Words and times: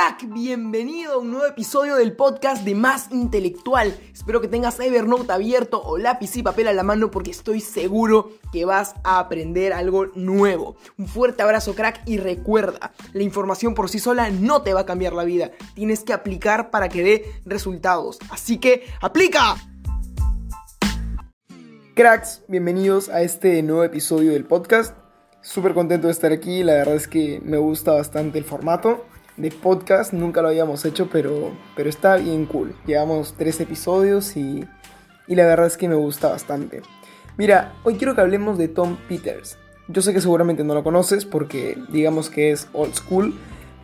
crack, 0.00 0.32
bienvenido 0.32 1.12
a 1.12 1.18
un 1.18 1.30
nuevo 1.30 1.44
episodio 1.44 1.96
del 1.96 2.14
podcast 2.14 2.64
de 2.64 2.74
Más 2.74 3.08
Intelectual. 3.10 3.94
Espero 4.14 4.40
que 4.40 4.48
tengas 4.48 4.80
Evernote 4.80 5.30
abierto 5.30 5.82
o 5.82 5.98
lápiz 5.98 6.36
y 6.36 6.42
papel 6.42 6.68
a 6.68 6.72
la 6.72 6.82
mano 6.82 7.10
porque 7.10 7.30
estoy 7.30 7.60
seguro 7.60 8.30
que 8.50 8.64
vas 8.64 8.94
a 9.04 9.18
aprender 9.18 9.74
algo 9.74 10.06
nuevo. 10.14 10.76
Un 10.96 11.06
fuerte 11.06 11.42
abrazo 11.42 11.74
crack 11.74 12.00
y 12.06 12.16
recuerda, 12.16 12.92
la 13.12 13.22
información 13.22 13.74
por 13.74 13.90
sí 13.90 13.98
sola 13.98 14.30
no 14.30 14.62
te 14.62 14.72
va 14.72 14.80
a 14.80 14.86
cambiar 14.86 15.12
la 15.12 15.24
vida. 15.24 15.50
Tienes 15.74 16.02
que 16.02 16.14
aplicar 16.14 16.70
para 16.70 16.88
que 16.88 17.02
dé 17.02 17.24
resultados. 17.44 18.18
Así 18.30 18.56
que, 18.56 18.84
¡aplica! 19.02 19.56
Cracks, 21.94 22.42
bienvenidos 22.48 23.10
a 23.10 23.20
este 23.20 23.62
nuevo 23.62 23.84
episodio 23.84 24.32
del 24.32 24.46
podcast. 24.46 24.96
Súper 25.42 25.74
contento 25.74 26.06
de 26.06 26.14
estar 26.14 26.32
aquí, 26.32 26.62
la 26.62 26.72
verdad 26.72 26.94
es 26.94 27.06
que 27.06 27.42
me 27.44 27.58
gusta 27.58 27.92
bastante 27.92 28.38
el 28.38 28.44
formato 28.44 29.09
de 29.40 29.50
podcast, 29.50 30.12
nunca 30.12 30.42
lo 30.42 30.48
habíamos 30.48 30.84
hecho, 30.84 31.08
pero, 31.10 31.52
pero 31.74 31.88
está 31.88 32.16
bien 32.16 32.46
cool. 32.46 32.74
Llevamos 32.86 33.34
tres 33.36 33.60
episodios 33.60 34.36
y, 34.36 34.64
y 35.26 35.34
la 35.34 35.46
verdad 35.46 35.66
es 35.66 35.76
que 35.76 35.88
me 35.88 35.94
gusta 35.94 36.28
bastante. 36.28 36.82
Mira, 37.36 37.72
hoy 37.84 37.94
quiero 37.94 38.14
que 38.14 38.20
hablemos 38.20 38.58
de 38.58 38.68
Tom 38.68 38.96
Peters. 39.08 39.58
Yo 39.88 40.02
sé 40.02 40.12
que 40.12 40.20
seguramente 40.20 40.62
no 40.62 40.74
lo 40.74 40.84
conoces 40.84 41.24
porque 41.24 41.78
digamos 41.88 42.30
que 42.30 42.50
es 42.50 42.68
old 42.72 42.94
school, 42.94 43.34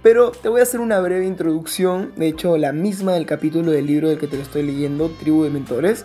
pero 0.02 0.30
te 0.30 0.48
voy 0.48 0.60
a 0.60 0.64
hacer 0.64 0.80
una 0.80 1.00
breve 1.00 1.26
introducción, 1.26 2.12
de 2.16 2.28
hecho 2.28 2.58
la 2.58 2.72
misma 2.72 3.14
del 3.14 3.26
capítulo 3.26 3.72
del 3.72 3.86
libro 3.86 4.08
del 4.08 4.18
que 4.18 4.28
te 4.28 4.36
lo 4.36 4.42
estoy 4.42 4.62
leyendo, 4.62 5.08
Tribu 5.08 5.42
de 5.42 5.50
Mentores, 5.50 6.04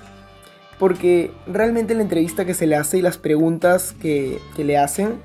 porque 0.79 1.31
realmente 1.45 1.93
la 1.93 2.01
entrevista 2.01 2.45
que 2.45 2.55
se 2.55 2.65
le 2.65 2.75
hace 2.75 2.97
y 2.97 3.01
las 3.01 3.17
preguntas 3.17 3.93
que, 4.01 4.39
que 4.55 4.63
le 4.63 4.79
hacen 4.79 5.19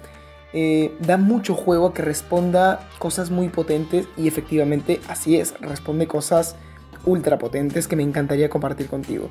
eh, 0.59 0.97
da 1.01 1.19
mucho 1.19 1.55
juego 1.55 1.89
a 1.89 1.93
que 1.93 2.01
responda 2.01 2.89
cosas 2.99 3.31
muy 3.31 3.51
potentes 3.51 4.09
y 4.17 4.27
efectivamente 4.27 5.03
así 5.07 5.37
es, 5.37 5.53
responde 5.61 6.07
cosas 6.07 6.57
ultra 7.05 7.37
potentes 7.37 7.87
que 7.87 7.95
me 7.95 8.03
encantaría 8.03 8.49
compartir 8.49 8.87
contigo. 8.87 9.29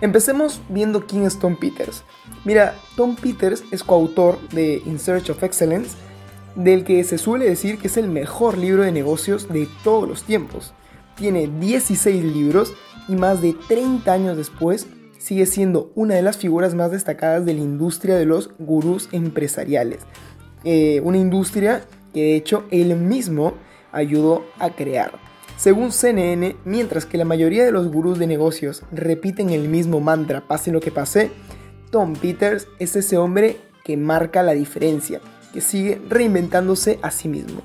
Empecemos 0.00 0.60
viendo 0.68 1.08
quién 1.08 1.24
es 1.24 1.40
Tom 1.40 1.56
Peters. 1.56 2.04
Mira, 2.44 2.76
Tom 2.94 3.16
Peters 3.16 3.64
es 3.72 3.82
coautor 3.82 4.38
de 4.50 4.80
In 4.86 5.00
Search 5.00 5.30
of 5.30 5.42
Excellence, 5.42 5.96
del 6.54 6.84
que 6.84 7.02
se 7.02 7.18
suele 7.18 7.46
decir 7.46 7.78
que 7.78 7.88
es 7.88 7.96
el 7.96 8.06
mejor 8.06 8.56
libro 8.56 8.84
de 8.84 8.92
negocios 8.92 9.48
de 9.48 9.66
todos 9.82 10.08
los 10.08 10.22
tiempos. 10.22 10.72
Tiene 11.16 11.48
16 11.48 12.24
libros 12.24 12.74
y 13.08 13.16
más 13.16 13.42
de 13.42 13.56
30 13.66 14.12
años 14.12 14.36
después 14.36 14.86
sigue 15.18 15.46
siendo 15.46 15.90
una 15.96 16.14
de 16.14 16.22
las 16.22 16.38
figuras 16.38 16.74
más 16.74 16.92
destacadas 16.92 17.44
de 17.44 17.54
la 17.54 17.60
industria 17.60 18.14
de 18.14 18.24
los 18.24 18.50
gurús 18.58 19.08
empresariales. 19.10 20.00
Eh, 20.64 21.00
una 21.02 21.18
industria 21.18 21.84
que 22.12 22.20
de 22.20 22.36
hecho 22.36 22.64
él 22.70 22.94
mismo 22.96 23.54
ayudó 23.92 24.44
a 24.58 24.70
crear. 24.70 25.12
Según 25.56 25.92
CNN, 25.92 26.56
mientras 26.64 27.04
que 27.04 27.18
la 27.18 27.24
mayoría 27.24 27.64
de 27.64 27.72
los 27.72 27.88
gurús 27.88 28.18
de 28.18 28.26
negocios 28.26 28.82
repiten 28.92 29.50
el 29.50 29.68
mismo 29.68 30.00
mantra 30.00 30.40
pase 30.46 30.72
lo 30.72 30.80
que 30.80 30.90
pase, 30.90 31.30
Tom 31.90 32.14
Peters 32.14 32.66
es 32.78 32.96
ese 32.96 33.18
hombre 33.18 33.58
que 33.84 33.96
marca 33.96 34.42
la 34.42 34.52
diferencia, 34.52 35.20
que 35.52 35.60
sigue 35.60 36.00
reinventándose 36.08 36.98
a 37.02 37.10
sí 37.10 37.28
mismo. 37.28 37.62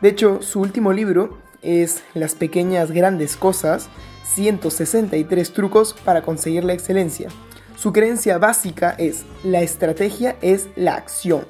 De 0.00 0.10
hecho, 0.10 0.42
su 0.42 0.60
último 0.60 0.92
libro 0.92 1.38
es 1.62 2.02
Las 2.14 2.34
pequeñas 2.34 2.90
grandes 2.90 3.36
cosas, 3.36 3.88
163 4.34 5.52
trucos 5.52 5.94
para 6.04 6.22
conseguir 6.22 6.64
la 6.64 6.74
excelencia. 6.74 7.28
Su 7.76 7.92
creencia 7.92 8.38
básica 8.38 8.94
es, 8.98 9.24
la 9.42 9.62
estrategia 9.62 10.36
es 10.42 10.68
la 10.76 10.94
acción. 10.94 11.46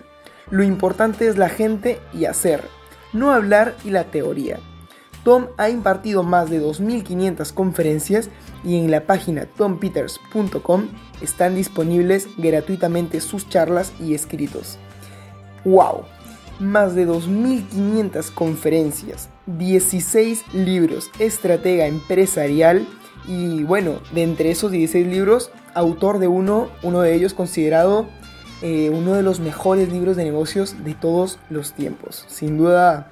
Lo 0.53 0.63
importante 0.63 1.29
es 1.29 1.39
la 1.39 1.49
gente 1.49 1.99
y 2.13 2.27
hacer, 2.27 2.63
no 3.15 3.33
hablar 3.33 3.75
y 3.87 3.91
la 3.91 4.05
teoría. 4.05 4.61
Tom 5.25 5.47
ha 5.57 5.71
impartido 5.71 6.25
más 6.25 6.51
de 6.51 6.61
2.500 6.63 7.55
conferencias 7.55 8.29
y 8.63 8.77
en 8.77 8.91
la 8.91 9.07
página 9.07 9.47
tompeters.com 9.47 10.89
están 11.23 11.55
disponibles 11.55 12.29
gratuitamente 12.37 13.23
sus 13.23 13.49
charlas 13.49 13.95
y 13.99 14.13
escritos. 14.13 14.79
¡Wow! 15.65 16.03
Más 16.61 16.95
de 16.95 17.09
2.500 17.09 18.35
conferencias, 18.35 19.31
16 19.47 20.53
libros, 20.53 21.11
estratega 21.19 21.87
empresarial 21.87 22.87
y 23.27 23.63
bueno, 23.63 24.01
de 24.13 24.23
entre 24.23 24.51
esos 24.51 24.71
16 24.71 25.07
libros, 25.07 25.51
autor 25.73 26.19
de 26.19 26.29
uno, 26.29 26.69
uno 26.83 27.01
de 27.01 27.15
ellos 27.15 27.33
considerado 27.33 28.07
eh, 28.63 28.91
uno 28.91 29.15
de 29.15 29.23
los 29.23 29.41
mejores 29.41 29.93
libros 29.93 30.17
de 30.17 30.25
negocios 30.25 30.85
de 30.85 30.95
todos 30.95 31.39
los 31.51 31.73
tiempos. 31.73 32.25
Sin 32.29 32.57
duda, 32.57 33.11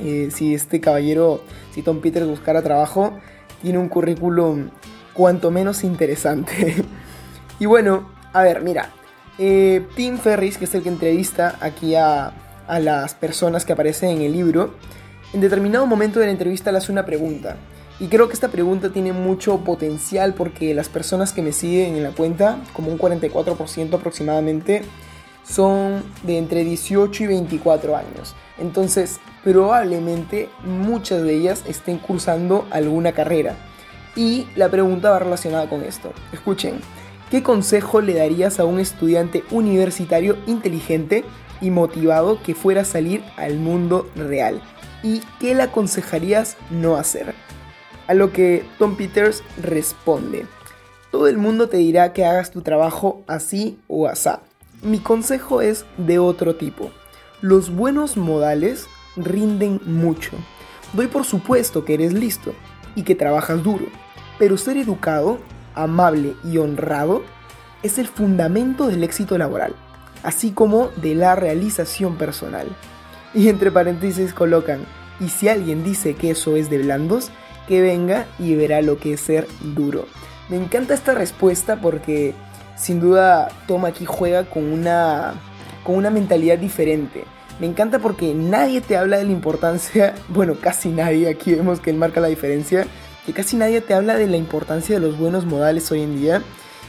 eh, 0.00 0.30
si 0.32 0.54
este 0.54 0.80
caballero, 0.80 1.40
si 1.72 1.82
Tom 1.82 2.00
Peters 2.00 2.26
buscara 2.26 2.62
trabajo, 2.62 3.16
tiene 3.62 3.78
un 3.78 3.88
currículum 3.88 4.70
cuanto 5.12 5.50
menos 5.50 5.84
interesante. 5.84 6.84
y 7.60 7.66
bueno, 7.66 8.10
a 8.32 8.42
ver, 8.42 8.62
mira, 8.62 8.90
eh, 9.38 9.86
Tim 9.94 10.18
Ferris, 10.18 10.58
que 10.58 10.64
es 10.64 10.74
el 10.74 10.82
que 10.82 10.88
entrevista 10.88 11.56
aquí 11.60 11.94
a, 11.94 12.32
a 12.66 12.80
las 12.80 13.14
personas 13.14 13.64
que 13.64 13.72
aparecen 13.72 14.10
en 14.10 14.22
el 14.22 14.32
libro, 14.32 14.74
en 15.32 15.40
determinado 15.40 15.86
momento 15.86 16.18
de 16.18 16.26
la 16.26 16.32
entrevista 16.32 16.72
le 16.72 16.78
hace 16.78 16.90
una 16.90 17.04
pregunta. 17.04 17.56
Y 18.00 18.06
creo 18.06 18.28
que 18.28 18.34
esta 18.34 18.48
pregunta 18.48 18.90
tiene 18.90 19.12
mucho 19.12 19.58
potencial 19.58 20.34
porque 20.34 20.72
las 20.72 20.88
personas 20.88 21.32
que 21.32 21.42
me 21.42 21.52
siguen 21.52 21.96
en 21.96 22.04
la 22.04 22.12
cuenta, 22.12 22.60
como 22.72 22.92
un 22.92 22.98
44% 22.98 23.94
aproximadamente, 23.94 24.82
son 25.44 26.04
de 26.22 26.38
entre 26.38 26.62
18 26.62 27.24
y 27.24 27.26
24 27.26 27.96
años. 27.96 28.34
Entonces, 28.58 29.18
probablemente 29.42 30.48
muchas 30.62 31.22
de 31.22 31.34
ellas 31.34 31.64
estén 31.66 31.98
cursando 31.98 32.66
alguna 32.70 33.12
carrera. 33.12 33.56
Y 34.14 34.46
la 34.54 34.68
pregunta 34.68 35.10
va 35.10 35.18
relacionada 35.18 35.68
con 35.68 35.82
esto. 35.82 36.12
Escuchen, 36.32 36.80
¿qué 37.30 37.42
consejo 37.42 38.00
le 38.00 38.14
darías 38.14 38.60
a 38.60 38.64
un 38.64 38.78
estudiante 38.78 39.42
universitario 39.50 40.36
inteligente 40.46 41.24
y 41.60 41.70
motivado 41.70 42.40
que 42.42 42.54
fuera 42.54 42.82
a 42.82 42.84
salir 42.84 43.24
al 43.36 43.56
mundo 43.58 44.08
real? 44.14 44.62
¿Y 45.02 45.22
qué 45.40 45.54
le 45.54 45.62
aconsejarías 45.62 46.56
no 46.70 46.96
hacer? 46.96 47.34
A 48.08 48.14
lo 48.14 48.32
que 48.32 48.64
Tom 48.78 48.96
Peters 48.96 49.42
responde, 49.62 50.46
todo 51.10 51.28
el 51.28 51.36
mundo 51.36 51.68
te 51.68 51.76
dirá 51.76 52.14
que 52.14 52.24
hagas 52.24 52.50
tu 52.50 52.62
trabajo 52.62 53.22
así 53.26 53.78
o 53.86 54.06
asá. 54.06 54.40
Mi 54.82 54.98
consejo 54.98 55.60
es 55.60 55.84
de 55.98 56.18
otro 56.18 56.56
tipo. 56.56 56.90
Los 57.42 57.70
buenos 57.70 58.16
modales 58.16 58.86
rinden 59.14 59.80
mucho. 59.84 60.32
Doy 60.94 61.08
por 61.08 61.26
supuesto 61.26 61.84
que 61.84 61.94
eres 61.94 62.14
listo 62.14 62.54
y 62.94 63.02
que 63.02 63.14
trabajas 63.14 63.62
duro, 63.62 63.84
pero 64.38 64.56
ser 64.56 64.78
educado, 64.78 65.38
amable 65.74 66.34
y 66.44 66.56
honrado 66.56 67.22
es 67.82 67.98
el 67.98 68.06
fundamento 68.06 68.86
del 68.86 69.04
éxito 69.04 69.36
laboral, 69.36 69.74
así 70.22 70.52
como 70.52 70.88
de 70.96 71.14
la 71.14 71.34
realización 71.34 72.16
personal. 72.16 72.68
Y 73.34 73.50
entre 73.50 73.70
paréntesis 73.70 74.32
colocan, 74.32 74.86
y 75.20 75.28
si 75.28 75.48
alguien 75.48 75.84
dice 75.84 76.14
que 76.14 76.30
eso 76.30 76.56
es 76.56 76.70
de 76.70 76.78
blandos, 76.78 77.30
que 77.68 77.82
venga 77.82 78.26
y 78.38 78.54
verá 78.56 78.82
lo 78.82 78.98
que 78.98 79.12
es 79.12 79.20
ser 79.20 79.46
duro. 79.60 80.06
Me 80.48 80.56
encanta 80.56 80.94
esta 80.94 81.14
respuesta 81.14 81.80
porque 81.80 82.34
sin 82.76 82.98
duda 82.98 83.48
Tom 83.66 83.84
aquí 83.84 84.06
juega 84.06 84.44
con 84.44 84.64
una, 84.64 85.34
con 85.84 85.96
una 85.96 86.10
mentalidad 86.10 86.58
diferente. 86.58 87.24
Me 87.60 87.66
encanta 87.66 87.98
porque 87.98 88.34
nadie 88.34 88.80
te 88.80 88.96
habla 88.96 89.18
de 89.18 89.24
la 89.24 89.32
importancia, 89.32 90.14
bueno, 90.28 90.56
casi 90.60 90.88
nadie, 90.88 91.28
aquí 91.28 91.54
vemos 91.54 91.80
que 91.80 91.90
él 91.90 91.96
marca 91.96 92.20
la 92.20 92.28
diferencia, 92.28 92.86
que 93.26 93.32
casi 93.32 93.56
nadie 93.56 93.80
te 93.82 93.94
habla 93.94 94.16
de 94.16 94.26
la 94.26 94.36
importancia 94.36 94.94
de 94.94 95.06
los 95.06 95.18
buenos 95.18 95.44
modales 95.44 95.92
hoy 95.92 96.02
en 96.02 96.18
día. 96.18 96.42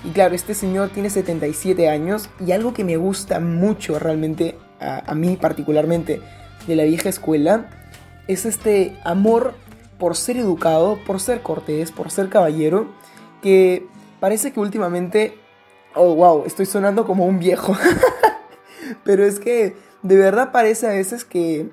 Y 0.06 0.12
claro, 0.12 0.34
este 0.34 0.54
señor 0.54 0.90
tiene 0.90 1.10
77 1.10 1.90
años 1.90 2.30
y 2.46 2.54
algo 2.54 2.74
que 2.74 2.86
me 2.86 2.96
gusta 2.96 3.42
mucho 3.42 4.00
realmente, 4.00 4.58
a, 4.80 5.12
a 5.12 5.16
mí 5.16 5.36
particularmente, 5.36 6.22
de 6.68 6.76
la 6.78 6.84
vieja 6.84 7.10
escuela, 7.10 7.70
es 8.28 8.46
este 8.46 8.96
amor 9.04 9.56
por 10.00 10.16
ser 10.16 10.38
educado, 10.38 10.98
por 11.06 11.20
ser 11.20 11.42
cortés, 11.42 11.92
por 11.92 12.10
ser 12.10 12.30
caballero, 12.30 12.88
que 13.42 13.86
parece 14.20 14.52
que 14.52 14.60
últimamente, 14.60 15.38
oh 15.94 16.16
wow, 16.16 16.44
estoy 16.46 16.66
sonando 16.66 17.06
como 17.06 17.26
un 17.26 17.38
viejo, 17.38 17.78
pero 19.04 19.26
es 19.26 19.40
que 19.40 19.76
de 20.02 20.16
verdad 20.16 20.52
parece 20.52 20.88
a 20.88 20.92
veces 20.92 21.26
que, 21.26 21.70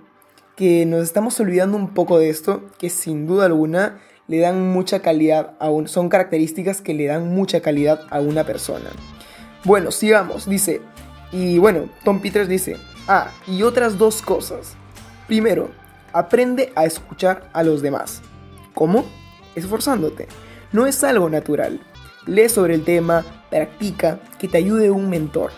que 0.56 0.84
nos 0.84 1.04
estamos 1.04 1.38
olvidando 1.40 1.76
un 1.76 1.94
poco 1.94 2.18
de 2.18 2.28
esto, 2.28 2.64
que 2.78 2.90
sin 2.90 3.26
duda 3.26 3.46
alguna 3.46 4.00
le 4.28 4.40
dan 4.40 4.70
mucha 4.70 5.00
calidad 5.00 5.54
a 5.60 5.70
un, 5.70 5.86
son 5.86 6.08
características 6.08 6.80
que 6.80 6.94
le 6.94 7.06
dan 7.06 7.28
mucha 7.28 7.60
calidad 7.60 8.00
a 8.10 8.20
una 8.20 8.44
persona. 8.44 8.90
Bueno, 9.64 9.92
sigamos, 9.92 10.48
dice, 10.48 10.80
y 11.32 11.58
bueno, 11.58 11.88
Tom 12.04 12.20
Peters 12.20 12.48
dice, 12.48 12.76
ah, 13.06 13.30
y 13.46 13.62
otras 13.62 13.98
dos 13.98 14.22
cosas. 14.22 14.74
Primero, 15.26 15.70
Aprende 16.16 16.72
a 16.76 16.86
escuchar 16.86 17.50
a 17.52 17.62
los 17.62 17.82
demás. 17.82 18.22
¿Cómo? 18.72 19.04
Esforzándote. 19.54 20.28
No 20.72 20.86
es 20.86 21.04
algo 21.04 21.28
natural. 21.28 21.78
Lee 22.24 22.48
sobre 22.48 22.74
el 22.74 22.84
tema, 22.84 23.22
practica, 23.50 24.18
que 24.38 24.48
te 24.48 24.56
ayude 24.56 24.90
un 24.90 25.10
mentor. 25.10 25.50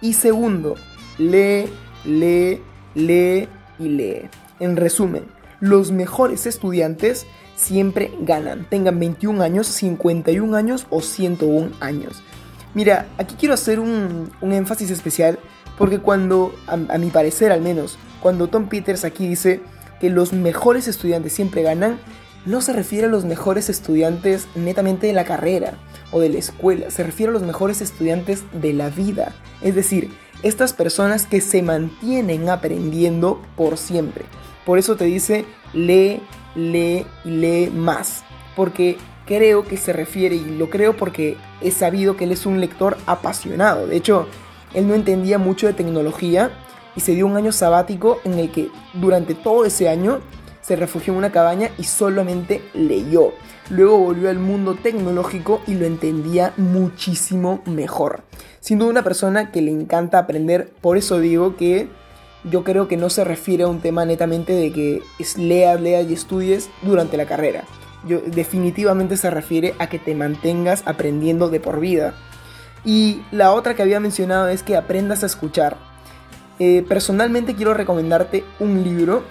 Y 0.00 0.14
segundo, 0.14 0.76
lee, 1.18 1.66
lee, 2.06 2.62
lee 2.94 3.46
y 3.78 3.88
lee. 3.90 4.30
En 4.58 4.78
resumen, 4.78 5.26
los 5.60 5.92
mejores 5.92 6.46
estudiantes 6.46 7.26
siempre 7.54 8.10
ganan, 8.22 8.66
tengan 8.70 8.98
21 8.98 9.42
años, 9.42 9.66
51 9.66 10.56
años 10.56 10.86
o 10.88 11.02
101 11.02 11.72
años. 11.80 12.22
Mira, 12.72 13.06
aquí 13.18 13.34
quiero 13.38 13.52
hacer 13.52 13.78
un, 13.78 14.30
énfasis 14.40 14.90
especial 14.90 15.38
porque 15.76 15.98
cuando, 15.98 16.54
a, 16.66 16.72
a 16.72 16.96
mi 16.96 17.10
parecer 17.10 17.52
al 17.52 17.60
menos, 17.60 17.98
cuando 18.22 18.48
Tom 18.48 18.70
Peters 18.70 19.04
aquí 19.04 19.28
dice 19.28 19.60
que 20.00 20.10
los 20.10 20.32
mejores 20.32 20.88
estudiantes 20.88 21.32
siempre 21.32 21.62
ganan, 21.62 21.98
no 22.46 22.62
se 22.62 22.72
refiere 22.72 23.06
a 23.06 23.10
los 23.10 23.24
mejores 23.24 23.68
estudiantes 23.68 24.48
netamente 24.54 25.06
de 25.06 25.12
la 25.12 25.24
carrera 25.24 25.74
o 26.10 26.20
de 26.20 26.30
la 26.30 26.38
escuela, 26.38 26.90
se 26.90 27.04
refiere 27.04 27.30
a 27.30 27.34
los 27.34 27.42
mejores 27.42 27.80
estudiantes 27.80 28.44
de 28.52 28.72
la 28.72 28.88
vida. 28.88 29.32
Es 29.60 29.74
decir, 29.74 30.10
estas 30.42 30.72
personas 30.72 31.26
que 31.26 31.40
se 31.40 31.62
mantienen 31.62 32.48
aprendiendo 32.48 33.42
por 33.56 33.76
siempre. 33.76 34.24
Por 34.64 34.78
eso 34.78 34.96
te 34.96 35.04
dice 35.04 35.44
lee, 35.74 36.20
lee 36.54 37.06
y 37.24 37.30
lee 37.30 37.70
más. 37.70 38.24
Porque 38.56 38.96
creo 39.26 39.64
que 39.64 39.76
se 39.76 39.92
refiere, 39.92 40.34
y 40.34 40.44
lo 40.44 40.70
creo 40.70 40.96
porque 40.96 41.36
he 41.60 41.70
sabido 41.70 42.16
que 42.16 42.24
él 42.24 42.32
es 42.32 42.46
un 42.46 42.60
lector 42.60 42.96
apasionado. 43.06 43.86
De 43.86 43.96
hecho, 43.96 44.26
él 44.74 44.88
no 44.88 44.94
entendía 44.94 45.38
mucho 45.38 45.66
de 45.66 45.72
tecnología 45.72 46.50
y 46.96 47.00
se 47.00 47.12
dio 47.12 47.26
un 47.26 47.36
año 47.36 47.52
sabático 47.52 48.18
en 48.24 48.38
el 48.38 48.50
que 48.50 48.68
durante 48.94 49.34
todo 49.34 49.64
ese 49.64 49.88
año 49.88 50.20
se 50.60 50.76
refugió 50.76 51.12
en 51.12 51.18
una 51.18 51.32
cabaña 51.32 51.70
y 51.78 51.84
solamente 51.84 52.62
leyó. 52.74 53.32
Luego 53.70 53.98
volvió 53.98 54.30
al 54.30 54.38
mundo 54.38 54.74
tecnológico 54.74 55.60
y 55.66 55.74
lo 55.74 55.86
entendía 55.86 56.52
muchísimo 56.56 57.62
mejor. 57.66 58.22
Sin 58.60 58.78
duda 58.78 58.90
una 58.90 59.04
persona 59.04 59.52
que 59.52 59.62
le 59.62 59.70
encanta 59.70 60.18
aprender, 60.18 60.70
por 60.80 60.96
eso 60.96 61.18
digo 61.20 61.56
que 61.56 61.88
yo 62.44 62.64
creo 62.64 62.88
que 62.88 62.96
no 62.96 63.10
se 63.10 63.24
refiere 63.24 63.64
a 63.64 63.68
un 63.68 63.80
tema 63.80 64.04
netamente 64.04 64.52
de 64.52 64.72
que 64.72 65.02
leas, 65.36 65.80
leas 65.80 66.08
y 66.08 66.14
estudies 66.14 66.70
durante 66.82 67.16
la 67.16 67.26
carrera. 67.26 67.64
Yo, 68.06 68.20
definitivamente 68.20 69.16
se 69.16 69.30
refiere 69.30 69.74
a 69.78 69.88
que 69.88 69.98
te 69.98 70.14
mantengas 70.14 70.82
aprendiendo 70.86 71.48
de 71.48 71.60
por 71.60 71.80
vida. 71.80 72.14
Y 72.84 73.22
la 73.30 73.52
otra 73.52 73.74
que 73.74 73.82
había 73.82 74.00
mencionado 74.00 74.48
es 74.48 74.62
que 74.62 74.76
aprendas 74.76 75.22
a 75.22 75.26
escuchar. 75.26 75.89
Eh, 76.62 76.84
personalmente 76.86 77.54
quiero 77.54 77.72
recomendarte 77.72 78.44
un 78.58 78.84
libro 78.84 79.22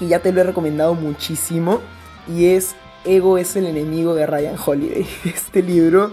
que 0.00 0.08
ya 0.08 0.18
te 0.18 0.32
lo 0.32 0.40
he 0.40 0.44
recomendado 0.44 0.94
muchísimo 0.94 1.80
y 2.26 2.46
es 2.46 2.74
Ego 3.04 3.38
es 3.38 3.54
el 3.54 3.66
enemigo 3.66 4.16
de 4.16 4.26
Ryan 4.26 4.56
Holiday. 4.62 5.06
Este 5.24 5.62
libro 5.62 6.10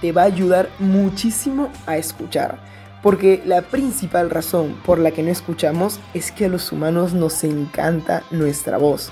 te 0.00 0.10
va 0.10 0.22
a 0.22 0.24
ayudar 0.24 0.68
muchísimo 0.80 1.70
a 1.86 1.96
escuchar. 1.96 2.58
Porque 3.00 3.42
la 3.46 3.62
principal 3.62 4.28
razón 4.28 4.76
por 4.84 4.98
la 4.98 5.12
que 5.12 5.22
no 5.22 5.30
escuchamos 5.30 6.00
es 6.14 6.32
que 6.32 6.46
a 6.46 6.48
los 6.48 6.72
humanos 6.72 7.12
nos 7.14 7.44
encanta 7.44 8.24
nuestra 8.32 8.78
voz. 8.78 9.10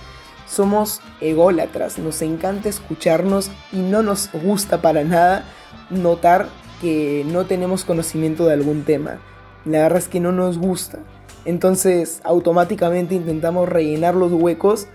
Somos 0.48 1.00
ególatras, 1.20 1.98
nos 1.98 2.20
encanta 2.22 2.68
escucharnos 2.68 3.48
y 3.72 3.78
no 3.78 4.02
nos 4.02 4.28
gusta 4.32 4.82
para 4.82 5.04
nada 5.04 5.44
notar 5.88 6.48
que 6.80 7.24
no 7.26 7.46
tenemos 7.46 7.84
conocimiento 7.84 8.46
de 8.46 8.54
algún 8.54 8.82
tema. 8.82 9.20
La 9.64 9.82
verdad 9.82 9.98
es 9.98 10.08
que 10.08 10.20
no 10.20 10.32
nos 10.32 10.58
gusta. 10.58 10.98
Entonces 11.44 12.20
automáticamente 12.24 13.14
intentamos 13.14 13.68
rellenar 13.68 14.14
los 14.14 14.32
huecos 14.32 14.88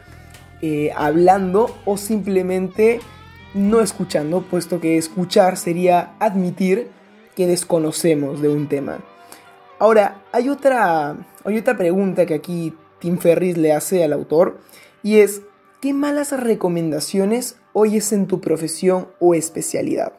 eh, 0.62 0.91
hablando 0.95 1.75
o 1.85 1.97
simplemente 1.97 3.00
no 3.53 3.81
escuchando, 3.81 4.41
puesto 4.41 4.79
que 4.79 4.97
escuchar 4.97 5.57
sería 5.57 6.15
admitir 6.19 6.89
que 7.35 7.47
desconocemos 7.47 8.41
de 8.41 8.50
un 8.50 8.67
tema. 8.67 9.00
Ahora, 9.79 10.23
hay 10.31 10.50
otra, 10.50 11.15
hay 11.44 11.57
otra 11.57 11.77
pregunta 11.77 12.25
que 12.25 12.33
aquí 12.33 12.73
Tim 13.00 13.17
Ferris 13.17 13.57
le 13.57 13.73
hace 13.73 14.03
al 14.03 14.13
autor 14.13 14.59
y 15.03 15.17
es, 15.17 15.41
¿qué 15.81 15.94
malas 15.94 16.31
recomendaciones 16.31 17.57
oyes 17.73 18.13
en 18.13 18.27
tu 18.27 18.39
profesión 18.39 19.09
o 19.19 19.33
especialidad? 19.35 20.13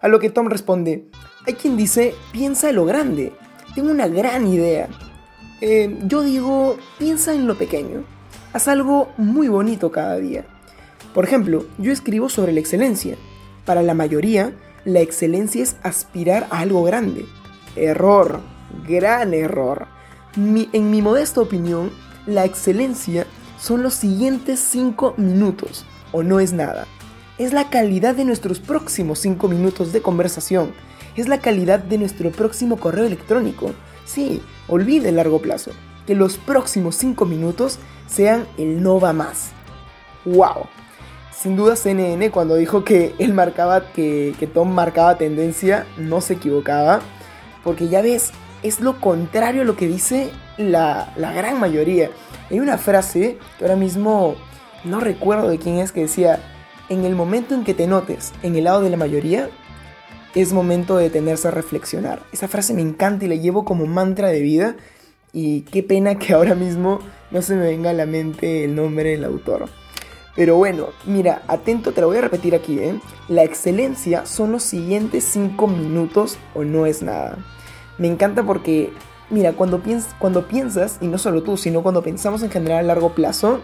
A 0.00 0.08
lo 0.08 0.18
que 0.18 0.30
Tom 0.30 0.48
responde, 0.48 1.06
hay 1.46 1.54
quien 1.54 1.76
dice, 1.76 2.14
piensa 2.32 2.70
en 2.70 2.76
lo 2.76 2.84
grande, 2.84 3.32
tengo 3.74 3.90
una 3.90 4.08
gran 4.08 4.46
idea. 4.46 4.88
Eh, 5.60 5.98
yo 6.06 6.22
digo, 6.22 6.76
piensa 6.98 7.34
en 7.34 7.46
lo 7.46 7.56
pequeño. 7.56 8.04
Haz 8.52 8.68
algo 8.68 9.12
muy 9.16 9.48
bonito 9.48 9.92
cada 9.92 10.16
día. 10.16 10.44
Por 11.14 11.24
ejemplo, 11.24 11.66
yo 11.78 11.92
escribo 11.92 12.28
sobre 12.28 12.52
la 12.52 12.60
excelencia. 12.60 13.16
Para 13.64 13.82
la 13.82 13.94
mayoría, 13.94 14.52
la 14.84 15.00
excelencia 15.00 15.62
es 15.62 15.76
aspirar 15.82 16.46
a 16.50 16.60
algo 16.60 16.82
grande. 16.82 17.26
Error, 17.76 18.40
gran 18.88 19.34
error. 19.34 19.86
en 20.36 20.90
mi 20.90 21.02
modesta 21.02 21.40
opinión, 21.40 21.90
la 22.26 22.44
excelencia 22.44 23.26
son 23.60 23.82
los 23.82 23.94
siguientes 23.94 24.60
5 24.60 25.14
minutos, 25.16 25.84
o 26.12 26.22
no 26.22 26.40
es 26.40 26.52
nada. 26.52 26.86
Es 27.38 27.52
la 27.52 27.70
calidad 27.70 28.14
de 28.14 28.24
nuestros 28.24 28.58
próximos 28.58 29.18
5 29.20 29.48
minutos 29.48 29.92
de 29.92 30.02
conversación. 30.02 30.72
Es 31.20 31.28
la 31.28 31.42
calidad 31.42 31.80
de 31.80 31.98
nuestro 31.98 32.30
próximo 32.30 32.78
correo 32.78 33.04
electrónico. 33.04 33.72
Sí, 34.06 34.40
olvide 34.68 35.10
el 35.10 35.16
largo 35.16 35.42
plazo. 35.42 35.70
Que 36.06 36.14
los 36.14 36.38
próximos 36.38 36.94
5 36.94 37.26
minutos 37.26 37.78
sean 38.06 38.46
el 38.56 38.82
no 38.82 38.98
va 38.98 39.12
más. 39.12 39.50
¡Wow! 40.24 40.64
Sin 41.30 41.56
duda 41.56 41.76
CNN 41.76 42.30
cuando 42.30 42.54
dijo 42.54 42.84
que 42.84 43.14
él 43.18 43.34
marcaba, 43.34 43.92
que, 43.92 44.34
Tom 44.54 44.72
marcaba 44.72 45.18
tendencia, 45.18 45.86
no 45.98 46.22
se 46.22 46.32
equivocaba. 46.32 47.00
Porque 47.64 47.88
ya 47.88 48.00
ves, 48.00 48.30
es 48.62 48.80
lo 48.80 48.98
contrario 48.98 49.60
a 49.60 49.66
lo 49.66 49.76
que 49.76 49.88
dice 49.88 50.30
la, 50.56 51.12
la 51.18 51.34
gran 51.34 51.60
mayoría. 51.60 52.08
Hay 52.50 52.60
una 52.60 52.78
frase 52.78 53.36
que 53.58 53.64
ahora 53.66 53.76
mismo 53.76 54.36
no 54.84 55.00
recuerdo 55.00 55.50
de 55.50 55.58
quién 55.58 55.80
es 55.80 55.92
que 55.92 56.00
decía, 56.00 56.40
en 56.88 57.04
el 57.04 57.14
momento 57.14 57.54
en 57.54 57.62
que 57.62 57.74
te 57.74 57.86
notes 57.86 58.32
en 58.42 58.56
el 58.56 58.64
lado 58.64 58.80
de 58.80 58.88
la 58.88 58.96
mayoría, 58.96 59.50
es 60.34 60.52
momento 60.52 60.96
de 60.96 61.04
detenerse 61.04 61.48
a 61.48 61.52
reflexionar. 61.52 62.22
Esa 62.32 62.48
frase 62.48 62.74
me 62.74 62.82
encanta 62.82 63.24
y 63.24 63.28
la 63.28 63.34
llevo 63.34 63.64
como 63.64 63.86
mantra 63.86 64.28
de 64.28 64.40
vida 64.40 64.76
y 65.32 65.62
qué 65.62 65.82
pena 65.82 66.16
que 66.16 66.32
ahora 66.34 66.54
mismo 66.54 67.00
no 67.30 67.42
se 67.42 67.54
me 67.54 67.66
venga 67.66 67.90
a 67.90 67.94
la 67.94 68.06
mente 68.06 68.64
el 68.64 68.74
nombre 68.74 69.10
del 69.10 69.24
autor. 69.24 69.68
Pero 70.36 70.56
bueno, 70.56 70.88
mira, 71.06 71.42
atento, 71.48 71.92
te 71.92 72.00
lo 72.00 72.06
voy 72.06 72.18
a 72.18 72.22
repetir 72.22 72.54
aquí, 72.54 72.78
¿eh? 72.78 72.98
La 73.28 73.42
excelencia 73.42 74.26
son 74.26 74.52
los 74.52 74.62
siguientes 74.62 75.24
5 75.24 75.66
minutos 75.66 76.38
o 76.54 76.64
no 76.64 76.86
es 76.86 77.02
nada. 77.02 77.36
Me 77.98 78.06
encanta 78.06 78.44
porque, 78.44 78.92
mira, 79.28 79.52
cuando, 79.52 79.82
cuando 80.18 80.46
piensas, 80.46 80.98
y 81.00 81.08
no 81.08 81.18
solo 81.18 81.42
tú, 81.42 81.56
sino 81.56 81.82
cuando 81.82 82.02
pensamos 82.02 82.42
en 82.42 82.50
general 82.50 82.78
a 82.78 82.82
largo 82.84 83.12
plazo, 83.14 83.60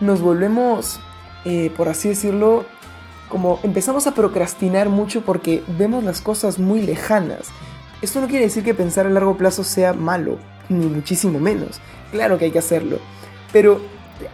nos 0.00 0.20
volvemos, 0.20 1.00
eh, 1.44 1.72
por 1.76 1.88
así 1.88 2.10
decirlo, 2.10 2.66
como 3.32 3.60
empezamos 3.62 4.06
a 4.06 4.12
procrastinar 4.12 4.90
mucho 4.90 5.22
porque 5.22 5.64
vemos 5.78 6.04
las 6.04 6.20
cosas 6.20 6.58
muy 6.58 6.82
lejanas. 6.82 7.48
Esto 8.02 8.20
no 8.20 8.28
quiere 8.28 8.44
decir 8.44 8.62
que 8.62 8.74
pensar 8.74 9.06
a 9.06 9.08
largo 9.08 9.38
plazo 9.38 9.64
sea 9.64 9.94
malo, 9.94 10.36
ni 10.68 10.84
muchísimo 10.84 11.40
menos. 11.40 11.80
Claro 12.10 12.36
que 12.36 12.44
hay 12.44 12.50
que 12.50 12.58
hacerlo. 12.58 12.98
Pero 13.50 13.80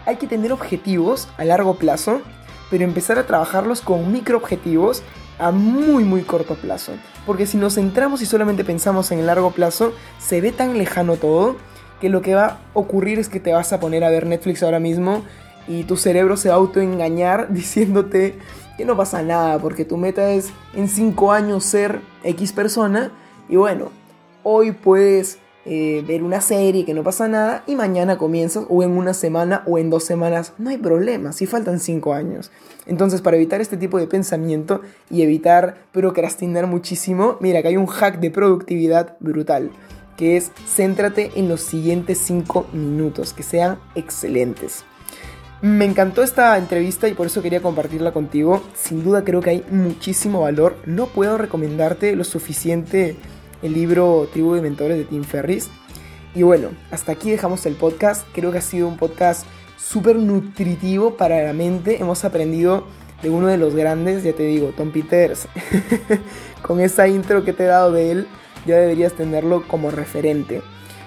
hay 0.05 0.17
que 0.17 0.26
tener 0.26 0.50
objetivos 0.50 1.28
a 1.37 1.45
largo 1.45 1.76
plazo, 1.76 2.23
pero 2.71 2.83
empezar 2.83 3.21
a 3.21 3.26
trabajarlos 3.26 3.83
con 3.83 4.11
micro 4.11 4.37
objetivos 4.37 5.05
a 5.38 5.52
muy 5.52 6.02
muy 6.02 6.23
corto 6.23 6.57
plazo. 6.57 6.90
Porque 7.25 7.47
si 7.47 7.57
nos 7.57 7.76
centramos 7.76 8.21
y 8.21 8.26
solamente 8.26 8.64
pensamos 8.64 9.12
en 9.12 9.21
el 9.21 9.26
largo 9.26 9.52
plazo, 9.52 9.93
se 10.19 10.40
ve 10.40 10.50
tan 10.50 10.76
lejano 10.76 11.14
todo 11.14 11.55
que 12.00 12.09
lo 12.09 12.21
que 12.21 12.35
va 12.35 12.47
a 12.47 12.59
ocurrir 12.75 13.21
es 13.21 13.28
que 13.28 13.38
te 13.38 13.52
vas 13.52 13.73
a 13.73 13.78
poner 13.78 14.02
a 14.02 14.11
ver 14.11 14.26
Netflix 14.26 14.64
ahora 14.64 14.81
mismo 14.81 15.23
y 15.69 15.85
tu 15.85 15.97
cerebro 15.97 16.37
se 16.37 16.49
va 16.49 16.57
a 16.57 16.59
autoengañar 16.59 17.47
diciéndote 17.52 18.40
que 18.78 18.85
no 18.85 18.97
pasa 18.97 19.23
nada 19.23 19.58
porque 19.58 19.85
tu 19.85 19.97
meta 19.97 20.30
es 20.30 20.50
en 20.73 20.88
5 20.88 21.32
años 21.32 21.64
ser 21.64 22.00
X 22.23 22.52
persona 22.52 23.11
y 23.49 23.56
bueno, 23.56 23.90
hoy 24.44 24.70
puedes 24.70 25.38
eh, 25.64 26.04
ver 26.06 26.23
una 26.23 26.40
serie 26.40 26.85
que 26.85 26.94
no 26.94 27.02
pasa 27.02 27.26
nada 27.26 27.64
y 27.66 27.75
mañana 27.75 28.16
comienzas 28.16 28.64
o 28.68 28.85
en 28.85 28.92
una 28.92 29.14
semana 29.14 29.64
o 29.66 29.78
en 29.78 29.90
dos 29.90 30.04
semanas. 30.04 30.54
No 30.58 30.70
hay 30.70 30.78
problema, 30.78 31.32
si 31.32 31.47
faltan 31.47 31.80
cinco 31.80 32.14
años. 32.14 32.52
Entonces 32.87 33.20
para 33.20 33.37
evitar 33.37 33.61
este 33.61 33.76
tipo 33.76 33.99
de 33.99 34.06
pensamiento 34.06 34.80
y 35.11 35.23
evitar 35.23 35.78
procrastinar 35.92 36.68
muchísimo, 36.68 37.37
mira 37.40 37.61
que 37.61 37.68
hay 37.68 37.76
un 37.76 37.87
hack 37.87 38.20
de 38.20 38.30
productividad 38.30 39.16
brutal 39.18 39.73
que 40.16 40.37
es 40.37 40.50
céntrate 40.66 41.30
en 41.37 41.49
los 41.49 41.61
siguientes 41.61 42.18
cinco 42.18 42.66
minutos, 42.73 43.32
que 43.32 43.44
sean 43.44 43.78
excelentes. 43.94 44.85
Me 45.61 45.85
encantó 45.85 46.23
esta 46.23 46.57
entrevista 46.57 47.09
y 47.09 47.15
por 47.15 47.27
eso 47.27 47.43
quería 47.43 47.61
compartirla 47.61 48.12
contigo. 48.12 48.62
Sin 48.75 49.03
duda 49.03 49.25
creo 49.25 49.41
que 49.41 49.50
hay 49.50 49.65
muchísimo 49.71 50.43
valor. 50.43 50.77
No 50.87 51.07
puedo 51.07 51.37
recomendarte 51.37 52.15
lo 52.15 52.23
suficiente 52.23 53.17
el 53.62 53.75
libro 53.75 54.29
Tribu 54.33 54.55
de 54.55 54.62
Mentores 54.62 54.97
de 54.97 55.05
Tim 55.05 55.25
Ferris. 55.25 55.69
Y 56.37 56.45
bueno, 56.45 56.69
hasta 56.93 57.11
aquí 57.11 57.33
dejamos 57.33 57.67
el 57.67 57.75
podcast. 57.75 58.25
Creo 58.33 58.53
que 58.53 58.59
ha 58.59 58.62
sido 58.62 58.87
un 58.87 58.97
podcast 58.97 59.47
súper 59.77 60.15
nutritivo 60.15 61.17
para 61.17 61.43
la 61.43 61.53
mente. 61.53 62.00
Hemos 62.00 62.25
aprendido 62.25 62.87
de 63.23 63.31
uno 63.31 63.49
de 63.49 63.59
los 63.59 63.75
grandes, 63.75 64.23
ya 64.23 64.35
te 64.35 64.45
digo, 64.45 64.73
Tom 64.77 64.93
Peters. 64.93 65.49
Con 66.62 66.81
esa 66.81 67.09
intro 67.09 67.45
que 67.45 67.53
te 67.53 67.65
he 67.65 67.67
dado 67.67 67.91
de 67.91 68.12
él, 68.12 68.29
ya 68.65 68.77
deberías 68.77 69.15
tenerlo 69.15 69.67
como 69.67 69.91
referente. 69.91 70.62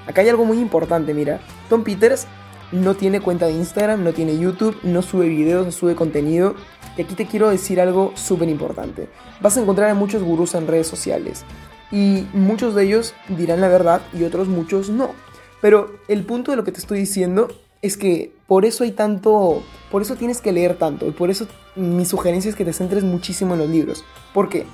Acá 0.07 0.21
hay 0.21 0.29
algo 0.29 0.43
muy 0.43 0.59
importante, 0.59 1.13
mira. 1.13 1.39
Tom 1.69 1.85
Peters 1.85 2.27
no 2.71 2.95
tiene 2.95 3.19
cuenta 3.19 3.47
de 3.47 3.53
Instagram, 3.53 4.03
no 4.03 4.13
tiene 4.13 4.37
YouTube, 4.37 4.77
no 4.83 5.01
sube 5.01 5.27
videos, 5.27 5.65
no 5.65 5.71
sube 5.71 5.95
contenido. 5.95 6.55
Y 6.97 7.01
aquí 7.01 7.15
te 7.15 7.25
quiero 7.25 7.49
decir 7.49 7.79
algo 7.79 8.11
súper 8.15 8.49
importante. 8.49 9.09
Vas 9.41 9.57
a 9.57 9.61
encontrar 9.61 9.89
a 9.89 9.95
muchos 9.95 10.23
gurús 10.23 10.55
en 10.55 10.67
redes 10.67 10.87
sociales. 10.87 11.43
Y 11.91 12.25
muchos 12.33 12.73
de 12.75 12.83
ellos 12.83 13.13
dirán 13.29 13.61
la 13.61 13.67
verdad 13.67 14.01
y 14.13 14.23
otros 14.23 14.47
muchos 14.47 14.89
no. 14.89 15.11
Pero 15.61 15.95
el 16.07 16.23
punto 16.23 16.51
de 16.51 16.57
lo 16.57 16.63
que 16.63 16.71
te 16.71 16.79
estoy 16.79 16.99
diciendo 16.99 17.49
es 17.81 17.97
que 17.97 18.33
por 18.47 18.65
eso 18.65 18.83
hay 18.83 18.91
tanto, 18.91 19.63
por 19.91 20.01
eso 20.01 20.15
tienes 20.15 20.41
que 20.41 20.51
leer 20.51 20.77
tanto 20.77 21.07
y 21.07 21.11
por 21.11 21.29
eso 21.29 21.47
mi 21.75 22.05
sugerencia 22.05 22.49
es 22.49 22.55
que 22.55 22.65
te 22.65 22.73
centres 22.73 23.03
muchísimo 23.03 23.53
en 23.53 23.59
los 23.59 23.69
libros. 23.69 24.05
¿Por 24.33 24.49
qué? 24.49 24.65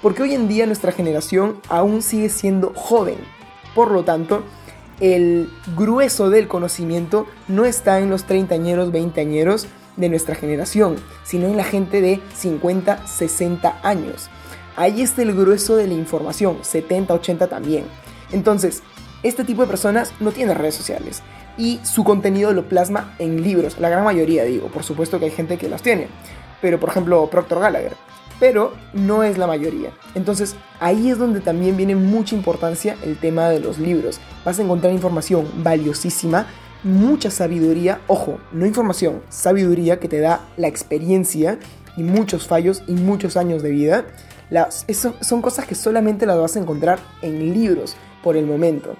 Porque 0.00 0.22
hoy 0.22 0.34
en 0.34 0.48
día 0.48 0.66
nuestra 0.66 0.92
generación 0.92 1.60
aún 1.68 2.02
sigue 2.02 2.28
siendo 2.28 2.72
joven. 2.74 3.16
Por 3.74 3.90
lo 3.90 4.04
tanto, 4.04 4.42
el 5.02 5.50
grueso 5.76 6.30
del 6.30 6.46
conocimiento 6.46 7.26
no 7.48 7.64
está 7.64 7.98
en 7.98 8.08
los 8.08 8.24
treintañeros, 8.24 8.92
veinteañeros 8.92 9.66
de 9.96 10.08
nuestra 10.08 10.36
generación, 10.36 10.94
sino 11.24 11.48
en 11.48 11.56
la 11.56 11.64
gente 11.64 12.00
de 12.00 12.20
50, 12.36 13.04
60 13.08 13.80
años. 13.82 14.30
Ahí 14.76 15.02
está 15.02 15.22
el 15.22 15.34
grueso 15.34 15.74
de 15.74 15.88
la 15.88 15.94
información, 15.94 16.58
70, 16.62 17.14
80 17.14 17.48
también. 17.48 17.84
Entonces, 18.30 18.84
este 19.24 19.42
tipo 19.42 19.62
de 19.62 19.68
personas 19.68 20.14
no 20.20 20.30
tiene 20.30 20.54
redes 20.54 20.76
sociales 20.76 21.22
y 21.58 21.80
su 21.82 22.04
contenido 22.04 22.52
lo 22.52 22.68
plasma 22.68 23.14
en 23.18 23.42
libros, 23.42 23.78
la 23.80 23.88
gran 23.88 24.04
mayoría 24.04 24.44
digo, 24.44 24.68
por 24.68 24.84
supuesto 24.84 25.18
que 25.18 25.26
hay 25.26 25.30
gente 25.32 25.58
que 25.58 25.68
los 25.68 25.82
tiene, 25.82 26.06
pero 26.60 26.78
por 26.78 26.90
ejemplo 26.90 27.28
Proctor 27.28 27.58
Gallagher, 27.60 27.96
pero 28.42 28.72
no 28.92 29.22
es 29.22 29.38
la 29.38 29.46
mayoría. 29.46 29.92
Entonces 30.16 30.56
ahí 30.80 31.10
es 31.10 31.18
donde 31.18 31.38
también 31.38 31.76
viene 31.76 31.94
mucha 31.94 32.34
importancia 32.34 32.96
el 33.04 33.16
tema 33.16 33.48
de 33.48 33.60
los 33.60 33.78
libros. 33.78 34.18
Vas 34.44 34.58
a 34.58 34.62
encontrar 34.62 34.92
información 34.92 35.46
valiosísima, 35.58 36.48
mucha 36.82 37.30
sabiduría, 37.30 38.00
ojo, 38.08 38.40
no 38.50 38.66
información, 38.66 39.22
sabiduría 39.28 40.00
que 40.00 40.08
te 40.08 40.18
da 40.18 40.40
la 40.56 40.66
experiencia 40.66 41.60
y 41.96 42.02
muchos 42.02 42.48
fallos 42.48 42.82
y 42.88 42.94
muchos 42.94 43.36
años 43.36 43.62
de 43.62 43.70
vida. 43.70 44.06
Las, 44.50 44.86
son 45.20 45.40
cosas 45.40 45.64
que 45.64 45.76
solamente 45.76 46.26
las 46.26 46.36
vas 46.36 46.56
a 46.56 46.58
encontrar 46.58 46.98
en 47.22 47.54
libros 47.54 47.94
por 48.24 48.36
el 48.36 48.46
momento. 48.46 48.96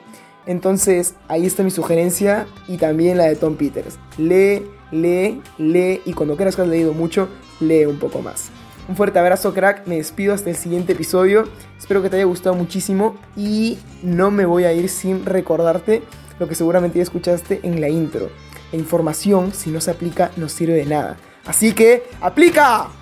Entonces, 0.46 1.16
ahí 1.26 1.46
está 1.46 1.64
mi 1.64 1.72
sugerencia 1.72 2.46
y 2.68 2.76
también 2.76 3.18
la 3.18 3.24
de 3.24 3.34
Tom 3.34 3.56
Peters. 3.56 3.98
Lee, 4.18 4.62
lee, 4.92 5.42
lee 5.58 6.00
y 6.04 6.12
cuando 6.12 6.36
creas 6.36 6.54
que 6.54 6.62
has 6.62 6.68
leído 6.68 6.92
mucho, 6.92 7.28
lee 7.58 7.86
un 7.86 7.98
poco 7.98 8.22
más. 8.22 8.52
Un 8.88 8.96
fuerte 8.96 9.18
abrazo, 9.18 9.54
crack. 9.54 9.86
Me 9.86 9.96
despido 9.96 10.34
hasta 10.34 10.50
el 10.50 10.56
siguiente 10.56 10.92
episodio. 10.92 11.48
Espero 11.78 12.02
que 12.02 12.10
te 12.10 12.16
haya 12.16 12.24
gustado 12.24 12.54
muchísimo 12.54 13.16
y 13.36 13.78
no 14.02 14.30
me 14.30 14.44
voy 14.44 14.64
a 14.64 14.72
ir 14.72 14.88
sin 14.88 15.24
recordarte 15.24 16.02
lo 16.38 16.48
que 16.48 16.54
seguramente 16.54 16.98
ya 16.98 17.02
escuchaste 17.02 17.60
en 17.62 17.80
la 17.80 17.88
intro. 17.88 18.30
La 18.72 18.78
información, 18.78 19.52
si 19.52 19.70
no 19.70 19.80
se 19.80 19.90
aplica, 19.90 20.30
no 20.36 20.48
sirve 20.48 20.74
de 20.74 20.86
nada. 20.86 21.16
Así 21.44 21.72
que, 21.72 22.04
¡aplica! 22.20 23.01